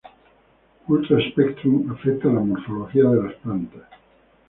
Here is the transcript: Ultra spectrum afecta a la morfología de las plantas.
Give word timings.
Ultra 0.87 1.19
spectrum 1.29 1.91
afecta 1.91 2.27
a 2.27 2.33
la 2.33 2.39
morfología 2.39 3.03
de 3.03 3.21
las 3.21 3.33
plantas. 3.35 3.83